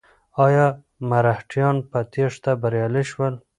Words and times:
ایا 0.45 0.67
مرهټیان 1.09 1.75
په 1.91 1.99
تېښته 2.13 2.51
بریالي 2.61 3.03
شول؟ 3.11 3.33